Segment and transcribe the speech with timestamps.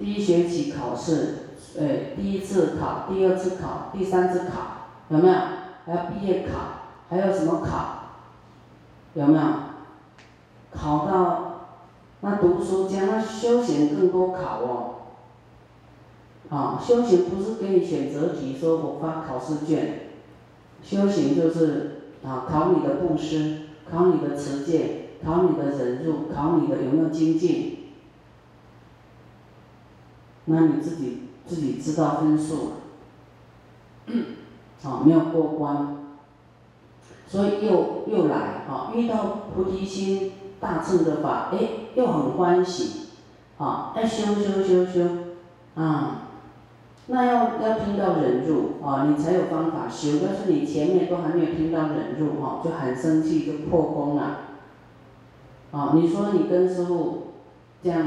[0.00, 1.34] 第一学期考试，
[1.78, 5.34] 呃，第一次考，第二次考，第三次考，有没有？
[5.84, 7.96] 还要毕业考，还有什么考？
[9.12, 9.44] 有没有？
[10.72, 11.66] 考到
[12.22, 14.94] 那读书加那修行更多考哦。
[16.48, 20.08] 啊，修行不是给你选择题，说我发考试卷，
[20.82, 27.79] 修行就是啊，考你的布施，考你的持戒，考你的忍辱，考你的有没有精进。
[30.46, 32.72] 那你自己自己知道分数，
[34.82, 35.96] 啊， 没有过关，
[37.28, 41.58] 所以又又来啊，遇到菩提心大乘的法，哎，
[41.94, 43.08] 又很欢喜，
[43.58, 45.04] 啊，要修修修修，
[45.74, 46.22] 啊，
[47.06, 50.18] 那要要听到忍辱啊，你才有方法修。
[50.26, 54.38] 要是你前面都还没有听到忍辱哈，就很生气就破功了，
[55.70, 57.28] 啊，你说你跟师傅
[57.84, 58.06] 这样。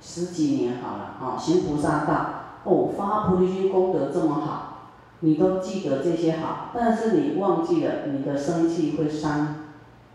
[0.00, 2.30] 十几年好了，啊，行菩萨道，
[2.64, 9.56] 哦，发菩提心功德这么好，你都记得这些好，但是你忘记了，你的生气会伤，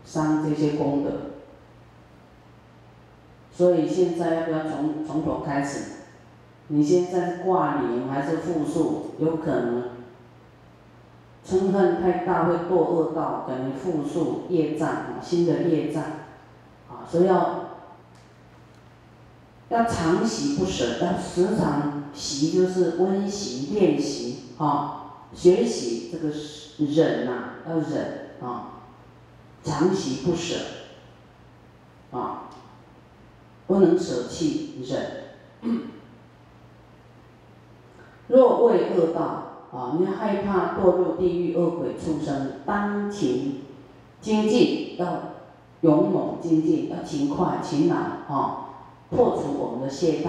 [0.04, 1.10] 伤这些功德。
[3.52, 5.92] 所以现在要不要从从头开始？
[6.68, 9.10] 你现在是挂零还是负数？
[9.18, 9.82] 有可能，
[11.46, 14.88] 嗔恨太大会堕恶道，等于负数业障，
[15.20, 16.02] 新的业障，
[16.88, 17.63] 啊，所以要。
[19.74, 26.32] 要常习不舍，要时常习，就是温习练习啊，学习这个
[26.78, 28.84] 忍呐，要忍啊，
[29.64, 30.54] 常习不舍
[32.12, 32.50] 啊，
[33.66, 35.80] 不能舍弃忍。
[38.28, 43.62] 若为恶道啊，你害怕堕入地狱恶鬼畜生，当勤
[44.20, 45.32] 精进，要
[45.80, 48.60] 勇猛精进，要勤快勤劳啊。
[49.10, 50.28] 破除我们的懈怠，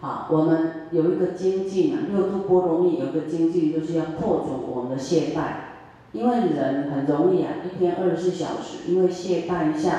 [0.00, 9.92] 好，我们有一个精进啊，六度波罗蜜有一个精进，就是要破除我们的懈怠，因为人很容易啊，一天二十四小时，因为懈怠一下，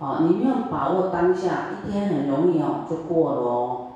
[0.00, 3.86] 啊，你没有把握当下，一天很容易哦就过了哦，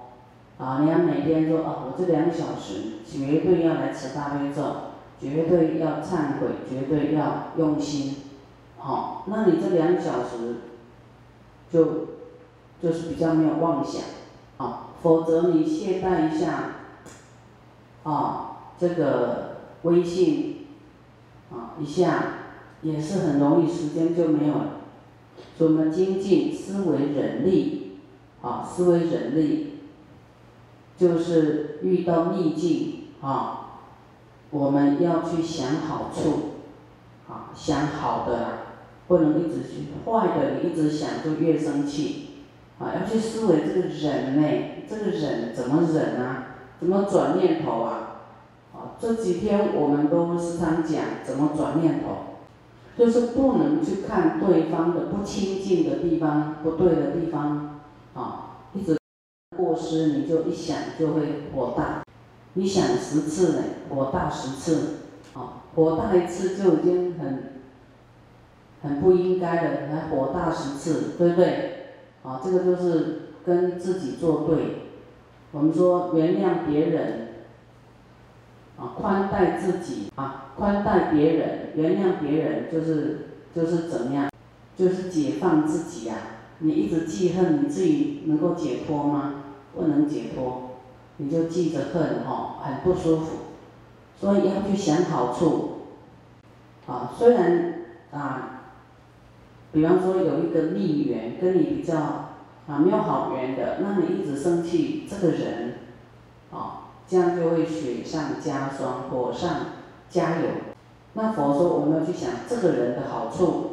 [0.58, 4.62] 啊，你要每天说哦，我这两个小时绝对要来持大悲咒，
[5.20, 8.16] 绝对要忏悔，绝对要用心，
[8.78, 10.56] 好，那你这两个小时
[11.72, 12.19] 就。
[12.82, 14.02] 就是比较没有妄想，
[14.56, 16.76] 啊，否则你懈怠一下，
[18.04, 20.66] 啊，这个微信，
[21.52, 22.24] 啊，一下
[22.82, 24.66] 也是很容易，时间就没有了。
[25.58, 27.98] 所以我们精进思维忍力，
[28.40, 29.80] 啊，思维忍力，
[30.96, 33.80] 就是遇到逆境，啊，
[34.50, 36.62] 我们要去想好处，
[37.28, 38.58] 啊，想好的，
[39.06, 42.29] 不能一直去坏的，你一直想就越生气。
[42.80, 44.48] 啊，要去思维这个忍呢，
[44.88, 46.46] 这个忍怎么忍啊？
[46.80, 48.22] 怎么转念头啊？
[48.72, 52.38] 啊，这几天我们都时常讲怎么转念头，
[52.96, 57.80] 就是不能去看对方的不亲近的地方、不对的地方，
[58.14, 58.96] 啊，一直
[59.54, 62.02] 过失你就一想就会火大，
[62.54, 65.00] 你想十次呢，火大十次，
[65.34, 67.60] 啊，火大一次就已经很
[68.82, 71.69] 很不应该了，还火大十次，对不对？
[72.22, 74.88] 啊，这个就是跟自己作对。
[75.52, 77.28] 我们说原谅别人，
[78.76, 84.28] 啊，宽待自己啊，宽待别人，原谅别人就是就是怎么样，
[84.76, 86.14] 就是解放自己呀。
[86.58, 89.34] 你一直记恨，你自己能够解脱吗？
[89.74, 90.72] 不能解脱，
[91.16, 93.36] 你就记着恨哈，很不舒服。
[94.20, 95.70] 所以要去想好处。
[96.86, 97.74] 啊，虽然
[98.12, 98.58] 啊。
[99.72, 105.74] 比方说有一个逆缘跟你比较啊没有好缘的，那你一直生气这个人，
[106.52, 109.50] 啊，这样就会雪上加霜，火上
[110.08, 110.46] 加油。
[111.14, 113.70] 那佛说我们要去想这个人的好处，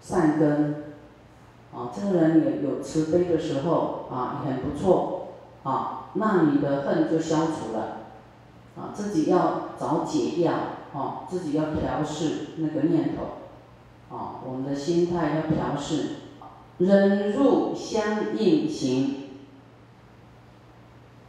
[0.00, 0.84] 善根，
[1.74, 5.28] 啊，这个人也有慈悲的时候啊，很不错，
[5.64, 7.98] 啊，那你的恨就消除了，
[8.76, 10.52] 啊，自己要找解药，
[10.94, 13.39] 啊，自己要调试那个念头。
[14.10, 16.16] 啊，我们的心态要调试，
[16.78, 19.14] 忍辱相应行。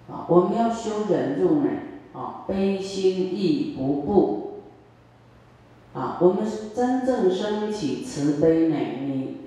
[0.09, 1.69] 啊，我们要修忍辱呢，
[2.13, 4.61] 啊，悲心亦不怖。
[5.93, 6.43] 啊，我们
[6.73, 8.75] 真正升起慈悲呢，
[9.05, 9.37] 你，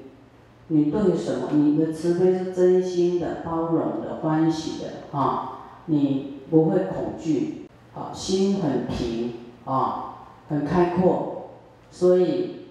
[0.69, 1.49] 你对什么？
[1.53, 9.33] 你的慈悲是真心的、包容的、欢喜的，啊，你不会恐惧，啊，心很平，
[9.65, 11.49] 啊，很开阔，
[11.91, 12.64] 所以。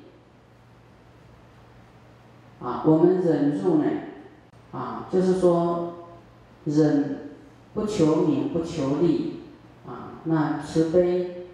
[2.64, 3.84] 啊，我们忍住呢，
[4.72, 5.96] 啊，就是说，
[6.64, 7.32] 忍
[7.74, 9.42] 不求名不求利，
[9.86, 11.48] 啊，那慈悲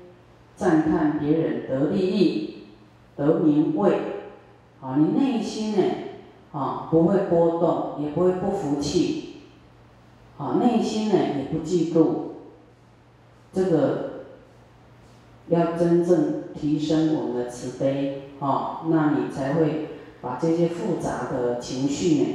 [0.56, 2.58] 赞叹别人得利益
[3.16, 3.98] 得名位，
[4.82, 5.84] 啊，你内心呢，
[6.52, 9.38] 啊，不会波动，也不会不服气，
[10.38, 12.06] 啊，内心呢也不嫉妒，
[13.52, 14.26] 这个
[15.48, 19.90] 要真正提升我们的慈悲，啊，那你才会
[20.22, 22.28] 把这些复杂的情绪呢。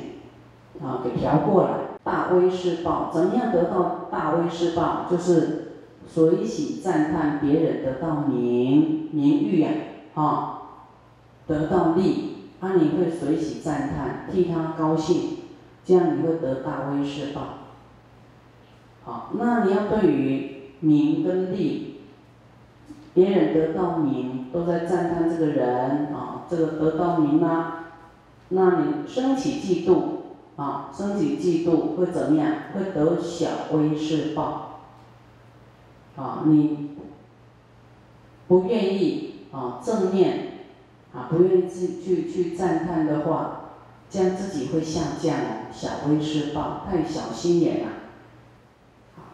[0.82, 1.70] 啊，给调过来，
[2.02, 5.06] 大威势报，怎么样得到大威势报？
[5.08, 5.72] 就是
[6.06, 9.70] 随喜赞叹别人得到名名誉呀，
[10.14, 10.62] 啊，
[11.46, 15.38] 得到利，啊，你会随喜赞叹，替他高兴，
[15.84, 17.40] 这样你会得大威势报。
[19.04, 22.00] 好，那你要对于名跟利，
[23.14, 27.86] 别人得到名，都在赞叹这个人啊，这个得到名啦，
[28.48, 30.14] 那你升起嫉妒。
[30.56, 32.54] 啊，升起嫉妒会怎么样？
[32.72, 34.82] 会得小威势报。
[36.14, 36.90] 啊，你
[38.46, 40.68] 不愿意啊正面
[41.12, 43.70] 啊不愿意去去去赞叹的话，
[44.08, 45.66] 这样自己会下降哦。
[45.72, 47.90] 小威势报太小心眼了。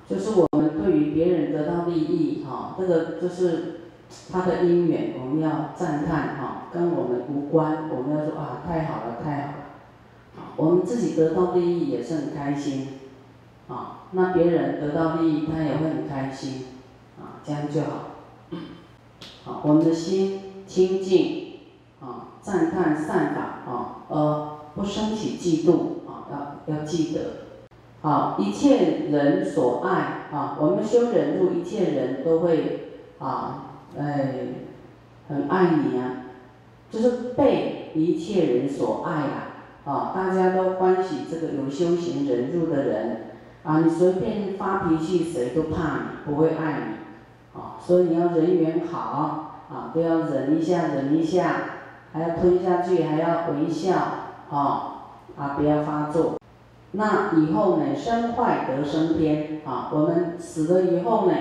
[0.09, 3.80] 就是我们对于别人得到利益哈，这个就是
[4.33, 9.55] 他的因缘，我们要赞叹哈，跟我们无关，我们要说啊太好了，太好了。
[10.57, 12.89] 我们自己得到利益也是很开心，
[13.69, 16.65] 啊，那别人得到利益他也会很开心，
[17.19, 17.89] 啊，这样就好。
[19.45, 21.55] 好，我们的心清净，
[22.01, 23.41] 啊，赞叹善法，
[23.71, 26.27] 啊，呃，不生起嫉妒，啊，
[26.67, 27.21] 要要记得。
[28.03, 34.35] 好，一切人所爱，啊，我们修忍辱，一切人都会，啊，哎，
[35.29, 36.27] 很爱你啊，
[36.91, 39.47] 就是被一切人所爱啊。
[39.83, 43.33] 啊，大家都欢喜这个有修行忍辱的人，
[43.65, 51.63] 啊，你随便发脾气，谁都怕你，不会爱你，啊，所以你要人缘好，啊，都要忍一下，忍一下，
[52.13, 53.97] 还要吞下去，还要微笑，
[54.51, 56.35] 啊，啊，不要发作。
[56.93, 61.35] 那以后呢，身坏得生天，啊，我们死了以后呢，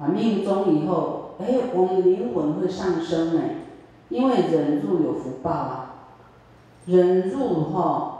[0.00, 3.40] 啊，命中以后，哎，我们灵魂会上升呢，
[4.08, 5.82] 因为忍辱有福报啊。
[6.86, 8.18] 忍辱哈，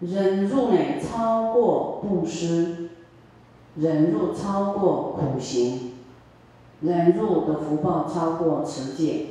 [0.00, 2.90] 忍辱呢超过布施，
[3.76, 5.92] 忍辱超过苦行，
[6.80, 9.26] 忍辱的福报超过持戒。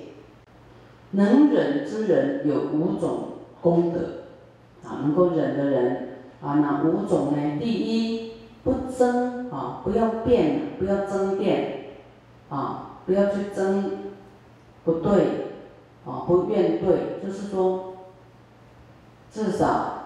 [1.12, 3.20] 能忍之人有五种
[3.62, 4.00] 功德，
[4.84, 6.10] 啊，能够忍的人
[6.42, 7.58] 啊，那五种呢？
[7.60, 8.32] 第一，
[8.64, 11.86] 不争啊，不要变，不要争辩，
[12.50, 13.92] 啊，不要去争，
[14.84, 15.48] 不对，
[16.06, 17.86] 啊，不怨对，就是说。
[19.30, 20.04] 至少，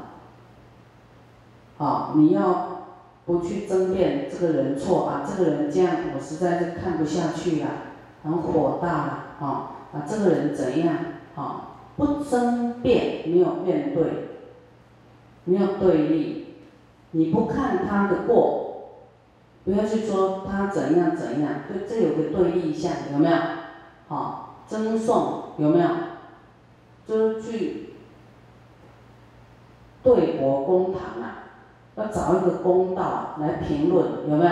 [1.77, 2.87] 啊，你要
[3.25, 7.67] 不去争辩这个人错啊，这个人这样，我实在是看不下去了，
[8.23, 10.95] 很火大了，啊，啊，这个人怎样，
[11.35, 14.03] 啊，不争辩，没有面对，
[15.45, 16.55] 没有对立，
[17.11, 18.60] 你不看他的过，
[19.63, 23.37] 不要去说他怎样怎样，就这有个对立项，有没有？
[24.07, 25.87] 好，争讼有没有？
[27.07, 27.87] 就是去。
[30.03, 31.43] 对簿公堂啊，
[31.93, 34.51] 要找一个公道来评论，有没有？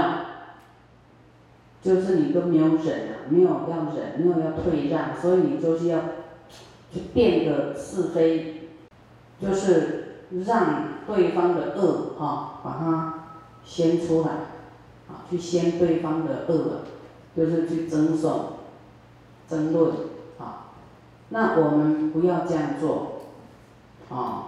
[1.82, 5.98] 就是你都没有忍啊，没有要忍，没有要退让，所以你就是要
[6.92, 8.70] 去辩个是非，
[9.42, 13.14] 就是让对方的恶哈，把它
[13.66, 14.30] 先出来，
[15.30, 16.82] 去掀对方的恶，
[17.36, 18.54] 就是去争讼、
[19.48, 19.92] 争论，
[20.38, 20.72] 啊，
[21.30, 23.22] 那我们不要这样做，
[24.10, 24.46] 啊。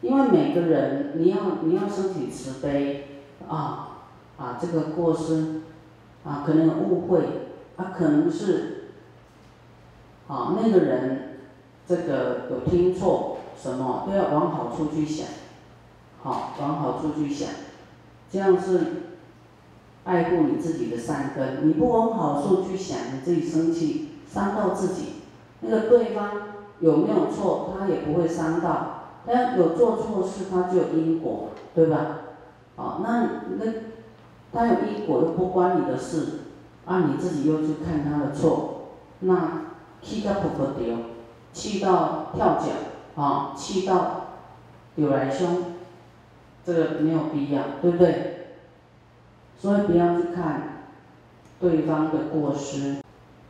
[0.00, 3.98] 因为每个人，你要你要升起慈悲，啊
[4.36, 5.62] 啊，这个过失，
[6.24, 7.18] 啊可能有误会，
[7.76, 8.90] 啊可能是，
[10.28, 11.40] 啊那个人，
[11.84, 15.26] 这个有听错什么，都要往好处去想，
[16.22, 17.48] 好往好处去想，
[18.30, 18.80] 这样是
[20.08, 21.68] 爱护你自己的善根。
[21.68, 25.20] 你不往好处去想，你自己生气，伤到自己，
[25.60, 26.30] 那个对方
[26.80, 28.94] 有没有错，他也不会伤到。
[29.26, 32.20] 他有做错事，他就有因果，对吧？
[32.76, 33.72] 哦，那那
[34.50, 36.40] 他有因果又不关你的事，
[36.86, 39.64] 啊，你自己又去看他的错，那
[40.00, 40.96] 气到不可掉，
[41.52, 44.28] 气到跳脚，啊，气到
[44.96, 45.74] 丢来凶，
[46.64, 48.27] 这个没有必要，对不对？
[49.58, 50.86] 所以不要去看
[51.60, 53.02] 对方的过失，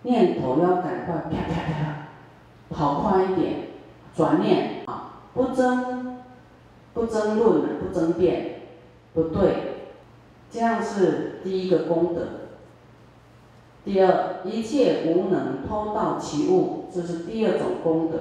[0.03, 2.09] 念头要赶快啪啪啪，
[2.71, 3.69] 跑快一点，
[4.17, 5.05] 转念啊。
[5.35, 6.19] 不争，
[6.95, 8.63] 不争论，不争辩，
[9.15, 9.91] 不对，
[10.51, 12.23] 这样是第一个功德。
[13.85, 18.19] 第二，一切无能偷盗其物，这是第二种功德。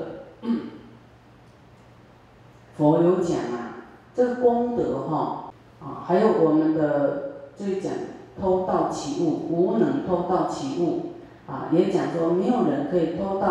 [2.77, 5.51] 佛有讲啊，这个功德哈
[5.81, 7.26] 啊，还有我们的
[7.57, 7.91] 这一讲
[8.39, 11.13] 偷盗其物，无能偷盗其物
[11.47, 13.47] 啊，也讲说没有人可以偷盗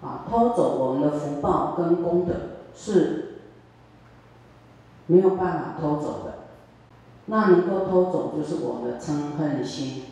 [0.00, 2.34] 啊，偷走我们的福报跟功德
[2.74, 3.40] 是
[5.06, 6.34] 没有办法偷走的。
[7.26, 10.04] 那能够偷走就是我们的嗔恨心。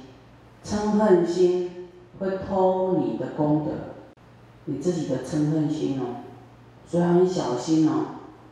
[0.63, 3.71] 嗔恨心会偷你的功德，
[4.67, 6.27] 你自己的嗔恨心哦，
[6.87, 7.93] 所以很小心哦。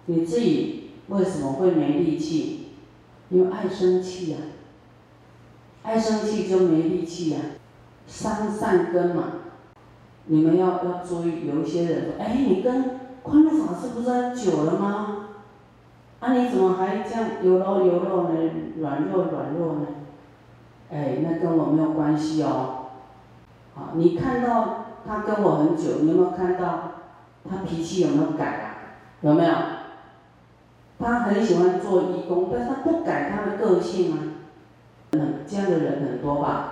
[0.06, 2.63] 你自己为什么会没力气？
[3.34, 4.38] 因为爱生气呀，
[5.82, 7.40] 爱生气就没力气呀，
[8.06, 9.24] 伤善根嘛。
[10.26, 15.30] 你们要要注意，有一些人说：“哎，你跟宽恕法师不是很久了吗？
[16.20, 19.86] 啊，你怎么还这样有肉有肉呢，软弱软弱呢？”
[20.92, 22.84] 哎，那跟我没有关系哦。
[23.74, 26.92] 好，你看到他跟我很久，你有没有看到
[27.50, 28.64] 他脾气有没有改啊？
[29.22, 29.52] 有没有？
[31.04, 34.18] 他很喜欢做义工，但是他不改他的个性啊。
[35.12, 36.70] 嗯，这样的人很多吧？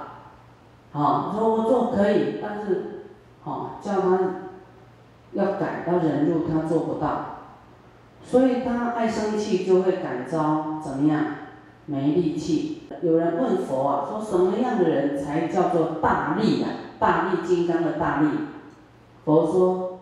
[0.92, 3.04] 好，说我做可以，但是，
[3.44, 4.18] 好叫他
[5.32, 7.26] 要改要忍辱，他做不到。
[8.24, 11.24] 所以他爱生气就会感召怎么样？
[11.86, 12.82] 没力气。
[13.02, 16.68] 有人问佛啊，说什么样的人才叫做大力呀？
[16.98, 18.28] 大力金刚的大力。
[19.24, 19.98] 佛说，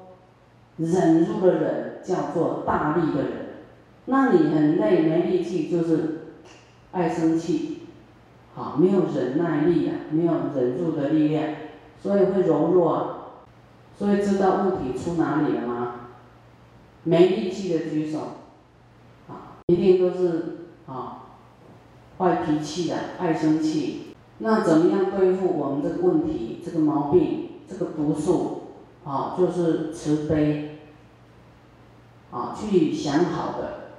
[0.76, 3.39] 忍辱的人叫做大力的人。
[4.10, 6.34] 那你很累没力气，就是
[6.90, 7.82] 爱生气，
[8.54, 11.54] 好没有忍耐力啊，没有忍住的力量，
[12.02, 13.16] 所以会柔弱啊。
[13.96, 15.94] 所以知道问题出哪里了吗？
[17.04, 18.18] 没力气的举手，
[19.28, 21.16] 啊，一定都是啊。
[22.18, 28.56] 坏脾气的，爱生气，那怎么样对付我们这个问题、这个毛病、这个毒素？
[29.02, 30.80] 啊，就是慈悲，
[32.30, 33.89] 啊，去想好的，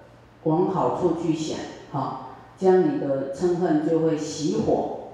[0.43, 1.57] 往好处去想，
[1.91, 5.10] 啊，这样你的嗔恨就会熄火，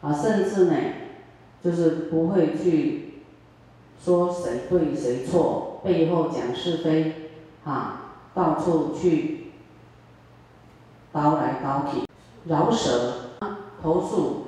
[0.00, 0.74] 啊，甚至呢，
[1.62, 3.22] 就是不会去
[4.02, 7.30] 说谁对谁错，背后讲是非，
[7.64, 9.52] 啊，到处去
[11.12, 12.04] 刀来刀去。
[12.46, 13.32] 饶舌
[13.82, 14.46] 投诉，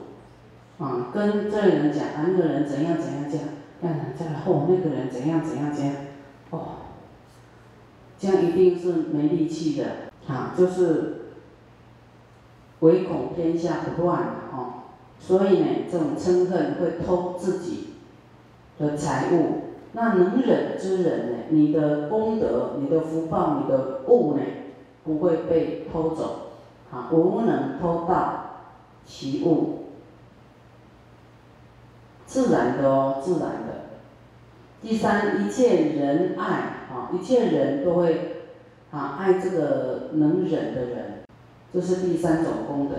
[0.78, 3.38] 啊，跟这个人讲，啊，那个人怎样怎样讲，
[3.82, 5.94] 嗯，再来后那个人怎样怎样怎样，
[6.48, 6.68] 哦，
[8.18, 9.84] 这样一定是没力气的，
[10.28, 11.14] 啊，就是
[12.80, 14.20] 唯恐天下不乱，
[14.52, 14.84] 哦，
[15.18, 17.94] 所以呢，这种嗔恨会偷自己
[18.78, 19.62] 的财物，
[19.92, 24.42] 那能忍之人呢，你的功德、你的福报、你的物呢，
[25.04, 26.38] 不会被偷走。
[26.92, 28.66] 啊，无能偷盗
[29.06, 29.86] 其物，
[32.26, 33.96] 自然的哦，自然的。
[34.82, 36.44] 第三，一切仁爱
[36.92, 38.41] 啊，一切人都会
[38.92, 41.24] 啊爱这个能忍的人，
[41.72, 42.94] 这是第三种功德。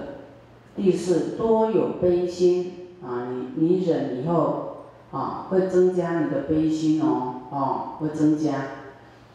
[0.76, 8.54] 第四，多有悲心啊，你你忍以后啊，会增加你的悲心哦，哦，会增加，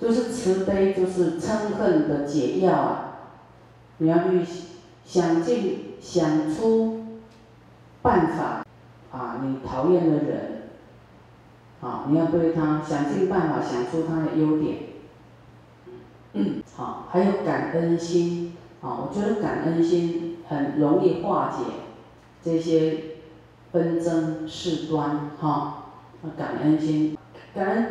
[0.01, 3.05] 就是慈悲，就是嗔恨的解药啊。
[3.99, 4.45] 你要去
[5.05, 7.05] 想尽想出
[8.03, 8.65] 办法
[9.13, 9.41] 啊！
[9.43, 10.63] 你讨厌的人
[11.81, 14.88] 啊，你要对他想尽办法想出他的优点。
[16.39, 18.95] 嗯，好，还有感恩心啊！
[19.03, 21.65] 我觉得感恩心很容易化解
[22.45, 23.17] 这些
[23.73, 25.75] 纷争事端哈。
[26.37, 27.19] 感恩心，
[27.53, 27.87] 感恩。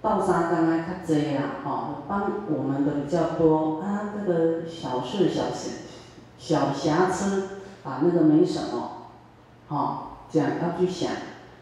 [0.00, 5.70] 道三刚刚较济啦，吼，帮我们的比较多啊，这个小事小事
[6.38, 7.48] 小瑕疵
[7.84, 9.08] 啊，那个没什么，
[9.66, 11.10] 好，这样要去想，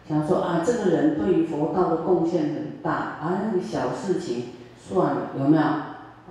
[0.06, 5.62] 想说啊，这个人对于佛道的贡献很大，啊，那个小事情算了，有没有？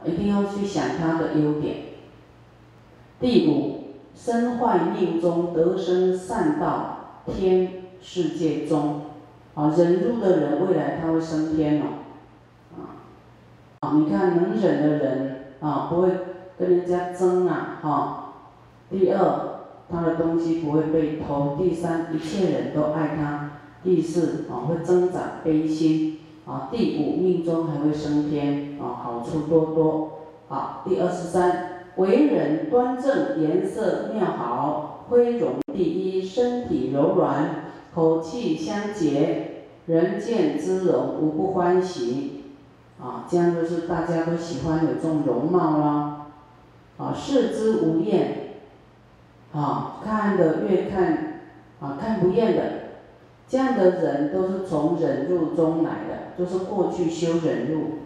[0.05, 1.75] 一定要去想他的优点。
[3.19, 9.01] 第五，身坏命中得生善道天世界中。
[9.55, 11.85] 啊，忍辱的人未来他会升天哦，
[13.79, 16.09] 啊，你看能忍的人啊，不会
[16.59, 18.33] 跟人家争啊，哈。
[18.89, 21.55] 第二，他的东西不会被偷。
[21.57, 23.51] 第三，一切人都爱他。
[23.81, 26.19] 第四，啊，会增长悲心。
[26.45, 30.11] 啊，第五，命中还会升天，啊，好处多多。
[30.47, 37.65] 啊，第二十三，为人端正，颜色妙好，恢容第一，身体柔软。
[37.95, 42.43] 口气相洁，人见之容无不欢喜，
[43.01, 46.27] 啊，这样就是大家都喜欢有这种容貌啦，
[46.97, 48.57] 啊，视之无厌，
[49.53, 51.41] 啊，看的越看
[51.79, 52.63] 啊看不厌的，
[53.47, 57.99] 这样的人都是从忍辱中来的，就是过去修忍辱，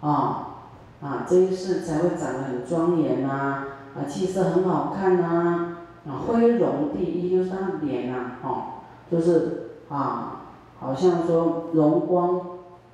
[0.00, 0.58] 啊
[1.00, 3.64] 啊这一世才会长得很庄严呐，
[3.96, 5.76] 啊气色很好看呐，
[6.06, 8.62] 啊恢容第一就是他的脸呐，哦，
[9.10, 10.42] 就是啊
[10.78, 12.40] 好像说容光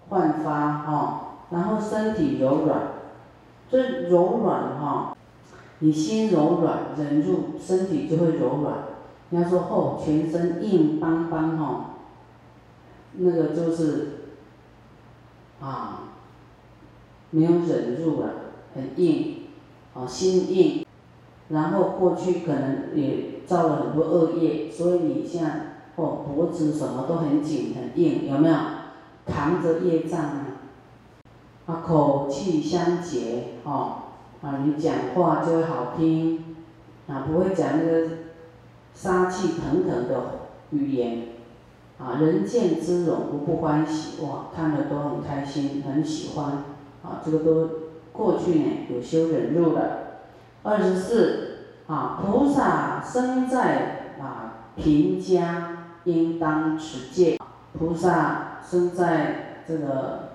[0.08, 1.20] 焕发哈，
[1.50, 2.80] 然后身体柔软，
[3.70, 5.16] 这柔软哈。
[5.84, 8.74] 你心柔软，忍住，身体就会柔软。
[9.30, 11.84] 人家说哦，全身硬邦邦哈，
[13.14, 14.21] 那个就是
[15.62, 16.10] 啊，
[17.30, 18.30] 没有忍住了，
[18.74, 19.44] 很硬，
[19.94, 20.84] 啊心硬，
[21.48, 25.50] 然后过去可能也造了很多恶业，所以你现在
[25.96, 28.54] 哦脖子什么都很紧很硬，有没有？
[29.24, 30.46] 扛着业障啊，
[31.66, 33.98] 啊口气相结哦。
[34.42, 36.56] 啊，你讲话就会好听，
[37.06, 38.08] 啊，不会讲那个
[38.92, 41.28] 杀气腾腾的语言，
[42.02, 46.64] 啊，人见之容无不欢喜，哇，看了都很开心，很喜欢，
[47.04, 47.70] 啊，这个都
[48.12, 49.98] 过去呢有修忍辱的。
[50.64, 57.38] 二十四，啊，菩萨生在啊贫家，应当持戒。
[57.78, 60.30] 菩萨生在这个，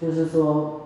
[0.00, 0.80] 就是说。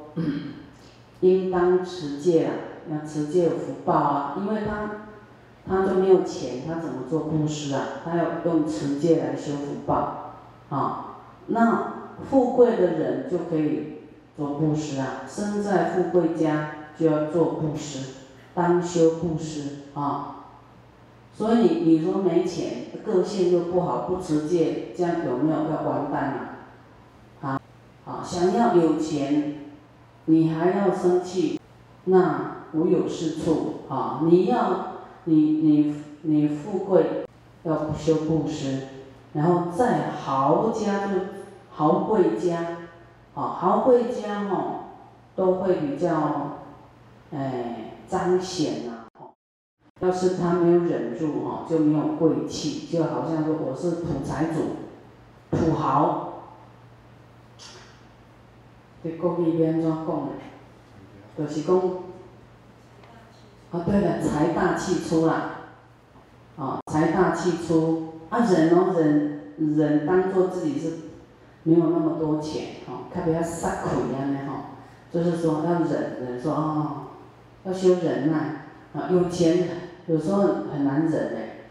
[1.20, 2.52] 应当持戒啊，
[2.92, 5.07] 要持戒福报啊，因为他，
[5.68, 7.82] 他就没有钱，他怎么做布施啊？
[8.04, 10.34] 他要用持戒来修福报，
[10.70, 11.16] 啊，
[11.48, 11.92] 那
[12.30, 13.98] 富贵的人就可以
[14.36, 18.14] 做布施啊，生在富贵家就要做布施，
[18.54, 20.36] 当修布施啊。
[21.34, 27.48] 所以你说没钱，个性又不好，不持戒，这样有没有要完蛋了？
[27.48, 27.60] 啊，
[28.06, 29.54] 啊，想要有钱。
[30.30, 31.58] 你还要生气，
[32.04, 34.20] 那无有是处啊！
[34.24, 34.97] 你要，
[35.28, 37.26] 你你你富贵，
[37.64, 38.88] 要修布施，
[39.34, 41.20] 然后在豪家就
[41.70, 42.78] 豪贵家，
[43.34, 44.84] 啊豪贵家哦，
[45.36, 46.60] 都会比较，
[47.30, 49.04] 哎彰显呐。
[50.00, 54.76] 要是他没有忍住哦，就没有贵气，就好像说我是土财主，
[55.50, 56.24] 土豪。
[59.04, 60.28] 这国语要安怎讲呢？
[61.36, 61.80] 就是讲，
[63.70, 65.50] 哦对了，财大气粗啦，
[66.56, 69.40] 哦财大气粗，啊忍哦忍
[69.76, 70.92] 忍当做自己是
[71.64, 74.70] 没有那么多钱，哦，特别要杀苦一样的哈，
[75.12, 76.96] 就是说要忍忍说哦，
[77.64, 78.38] 要修忍耐，
[78.94, 79.68] 啊有钱
[80.06, 81.64] 有时候很难忍嘞，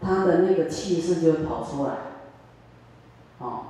[0.00, 1.92] 他的那个气势就会跑出来，
[3.38, 3.62] 哦。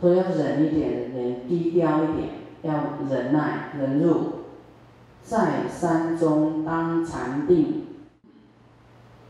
[0.00, 2.28] 所以要忍一点，忍低调一点，
[2.62, 2.74] 要
[3.08, 4.43] 忍耐、忍辱，
[5.24, 7.86] 在山中当禅定。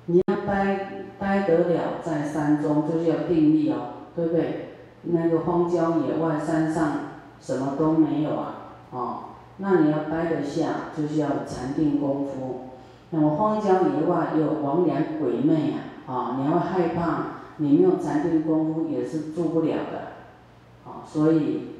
[0.06, 4.74] 你要待待得了在山中，就是要定力哦，对不对？
[5.04, 6.92] 那个荒郊野外山上
[7.40, 8.54] 什么都没有啊，
[8.90, 9.18] 哦，
[9.58, 12.70] 那你要待得下，就是要禅定功夫。
[13.10, 15.74] 那么荒郊野外有亡良鬼魅
[16.06, 17.26] 啊，啊，你要害怕，
[17.58, 20.90] 你没有禅定功夫也是住不了的。
[20.90, 21.76] 啊，所以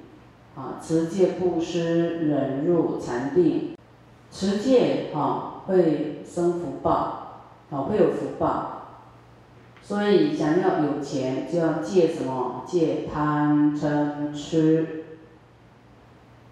[0.57, 3.74] 啊，持戒布施忍辱禅定，
[4.35, 8.73] 持戒啊会生福报，啊会有福报。
[9.81, 12.65] 所以想要有钱，就要戒什么？
[12.67, 15.05] 戒贪嗔痴。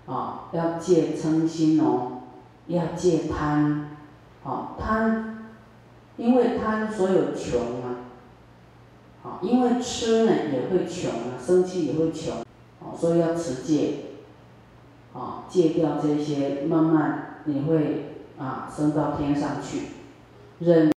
[0.07, 2.23] 啊，要戒嗔心哦，
[2.69, 3.97] 要戒贪。
[4.45, 5.49] 啊，贪，
[6.17, 8.07] 因为贪所有穷啊。
[9.25, 12.35] 啊，因为吃呢也会穷啊，生气也会穷，
[12.81, 13.95] 啊，所以要持戒，
[15.13, 19.89] 啊，戒掉这些，慢慢你会啊升到天上去，
[20.61, 20.91] 忍。